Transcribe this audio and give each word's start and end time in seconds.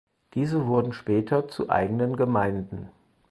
Diese 0.33 0.65
wurden 0.65 0.93
später 0.93 1.47
zu 1.47 1.69
eigenen 1.69 2.15
Gemeinden. 2.15 2.89